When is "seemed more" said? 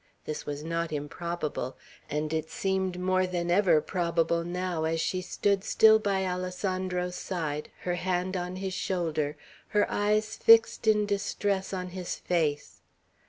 2.49-3.27